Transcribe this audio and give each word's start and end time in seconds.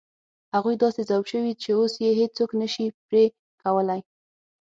هغوی 0.55 0.75
داسې 0.83 1.01
ذوب 1.09 1.23
شوي 1.31 1.53
چې 1.61 1.69
اوس 1.77 1.93
یې 2.03 2.11
هېڅوک 2.21 2.51
نه 2.61 2.67
شي 2.73 2.85
پرې 3.07 3.23
کولای. 3.61 4.01